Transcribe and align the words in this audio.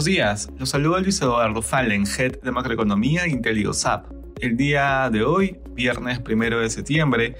Buenos 0.00 0.16
días, 0.16 0.48
los 0.58 0.70
saluda 0.70 0.98
Luis 1.00 1.20
Eduardo 1.20 1.60
Fallen, 1.60 2.04
Head 2.06 2.40
de 2.40 2.50
Macroeconomía 2.50 3.26
e 3.26 3.28
IntelioSAP. 3.28 4.06
El 4.40 4.56
día 4.56 5.10
de 5.12 5.22
hoy, 5.22 5.58
viernes 5.74 6.22
1 6.26 6.58
de 6.58 6.70
septiembre, 6.70 7.36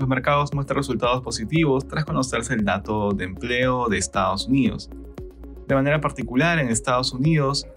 los 0.00 0.08
mercados 0.08 0.52
muestran 0.52 0.78
resultados 0.78 1.22
positivos 1.22 1.86
tras 1.86 2.04
conocerse 2.04 2.54
el 2.54 2.64
dato 2.64 3.12
de 3.12 3.22
empleo 3.22 3.88
de 3.88 3.98
Estados 3.98 4.48
Unidos. 4.48 4.90
De 5.68 5.76
manera 5.76 6.00
particular, 6.00 6.58
en 6.58 6.70
Estados 6.70 7.12
Unidos, 7.12 7.68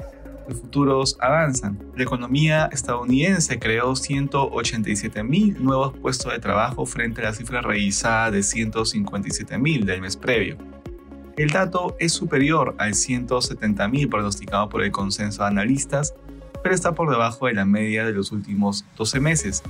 los 0.50 0.60
futuros 0.60 1.18
avanzan. 1.22 1.78
La 1.96 2.02
economía 2.02 2.68
estadounidense 2.72 3.60
creó 3.60 3.96
187 3.96 5.24
mil 5.24 5.64
nuevos 5.64 5.96
puestos 6.00 6.34
de 6.34 6.40
trabajo 6.40 6.88
frente 6.88 7.22
a 7.22 7.26
la 7.26 7.34
cifra 7.34 7.62
revisada 7.62 8.32
de 8.32 8.42
157 8.42 9.60
mil 9.60 9.86
del 9.86 10.02
mes 10.02 10.18
previo. 10.18 10.58
El 11.38 11.50
dato 11.50 11.98
es 12.00 12.14
superior 12.14 12.76
al 12.78 12.94
170.000 12.94 14.10
pronosticado 14.10 14.70
por 14.70 14.82
el 14.82 14.92
consenso 14.92 15.44
de 15.44 15.50
analistas, 15.50 16.16
pero 16.64 16.74
está 16.74 16.94
por 16.94 17.10
debajo 17.10 17.48
de 17.48 17.54
la 17.54 17.66
media 17.66 18.06
de 18.06 18.14
los 18.14 18.32
últimos 18.32 18.86
12 18.96 19.20
meses, 19.20 19.62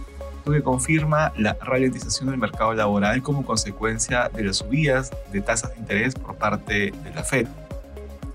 lo 0.45 0.53
que 0.53 0.61
confirma 0.61 1.33
la 1.37 1.57
ralentización 1.59 2.29
del 2.29 2.37
mercado 2.37 2.75
laboral 2.75 3.23
como 3.23 3.43
consecuencia 3.43 4.29
de 4.29 4.43
las 4.43 4.57
subidas 4.57 5.11
de 5.31 5.41
tasas 5.41 5.73
de 5.73 5.79
interés 5.79 6.13
por 6.13 6.35
parte 6.35 6.91
de 6.91 7.13
la 7.15 7.23
Fed. 7.23 7.47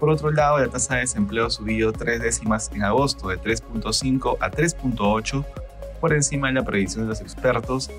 Por 0.00 0.10
otro 0.10 0.32
lado, 0.32 0.58
la 0.58 0.68
tasa 0.68 0.94
de 0.94 1.02
desempleo 1.02 1.50
subió 1.50 1.92
tres 1.92 2.20
décimas 2.20 2.68
en 2.74 2.82
agosto, 2.82 3.28
de 3.28 3.38
3.5 3.38 4.38
a 4.40 4.50
3.8, 4.50 5.44
por 6.00 6.12
encima 6.12 6.48
de 6.48 6.54
la 6.54 6.64
predicción 6.64 7.04
de 7.04 7.10
los 7.10 7.20
expertos, 7.20 7.90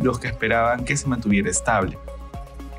los 0.00 0.18
que 0.18 0.28
esperaban 0.28 0.84
que 0.84 0.96
se 0.96 1.06
mantuviera 1.06 1.48
estable. 1.48 1.96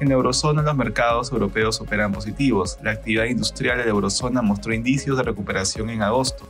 En 0.02 0.12
eurozona 0.12 0.64
los 0.64 0.76
mercados 0.76 1.32
europeos 1.32 1.80
operan 1.80 2.12
positivos. 2.12 2.80
La 2.82 2.90
actividad 2.90 3.26
industrial 3.26 3.78
de 3.78 3.84
la 3.84 3.92
eurozona 3.92 4.42
mostró 4.42 4.74
indicios 4.74 5.16
de 5.16 5.22
recuperación 5.22 5.92
en 5.92 6.02
agosto. 6.02 6.44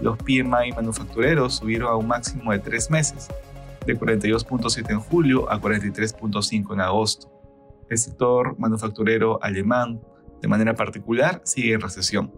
Los 0.00 0.18
PMI 0.18 0.72
manufactureros 0.74 1.54
subieron 1.54 1.88
a 1.88 1.94
un 1.94 2.08
máximo 2.08 2.50
de 2.50 2.58
tres 2.58 2.90
meses, 2.90 3.28
de 3.86 3.96
42.7 3.96 4.90
en 4.90 4.98
julio 4.98 5.48
a 5.48 5.60
43.5 5.60 6.72
en 6.72 6.80
agosto. 6.80 7.30
El 7.88 7.96
sector 7.96 8.58
manufacturero 8.58 9.40
alemán, 9.40 10.00
de 10.42 10.48
manera 10.48 10.74
particular, 10.74 11.42
sigue 11.44 11.74
en 11.74 11.80
recesión. 11.80 12.34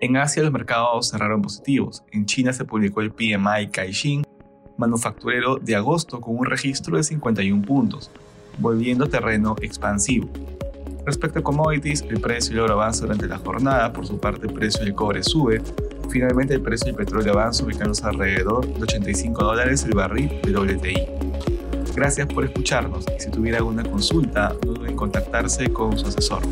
En 0.00 0.16
Asia 0.16 0.42
los 0.42 0.52
mercados 0.52 1.10
cerraron 1.10 1.42
positivos. 1.42 2.02
En 2.10 2.24
China 2.24 2.54
se 2.54 2.64
publicó 2.64 3.02
el 3.02 3.12
PMI 3.12 3.68
Caixin 3.70 4.22
manufacturero 4.78 5.56
de 5.56 5.76
agosto 5.76 6.22
con 6.22 6.38
un 6.38 6.46
registro 6.46 6.96
de 6.96 7.02
51 7.02 7.62
puntos, 7.66 8.10
volviendo 8.58 9.06
terreno 9.06 9.56
expansivo. 9.60 10.28
Respecto 11.04 11.40
a 11.40 11.42
commodities, 11.42 12.02
el 12.02 12.20
precio 12.20 12.52
del 12.52 12.60
oro 12.60 12.74
avanza 12.74 13.02
durante 13.02 13.26
la 13.26 13.38
jornada, 13.38 13.92
por 13.92 14.06
su 14.06 14.18
parte 14.20 14.46
el 14.46 14.52
precio 14.52 14.84
del 14.84 14.94
cobre 14.94 15.22
sube, 15.22 15.60
finalmente 16.10 16.54
el 16.54 16.60
precio 16.60 16.86
del 16.86 16.96
petróleo 16.96 17.32
avanza 17.32 17.64
ubicándose 17.64 18.06
alrededor 18.06 18.66
de 18.66 18.82
85 18.82 19.42
dólares 19.42 19.84
el 19.84 19.94
barril 19.94 20.30
de 20.42 20.56
WTI. 20.56 21.06
Gracias 21.96 22.26
por 22.28 22.44
escucharnos 22.44 23.04
y 23.16 23.20
si 23.20 23.30
tuviera 23.30 23.58
alguna 23.58 23.82
consulta, 23.82 24.54
no 24.64 24.74
duden 24.74 24.90
en 24.90 24.96
contactarse 24.96 25.72
con 25.72 25.98
su 25.98 26.06
asesor. 26.06 26.42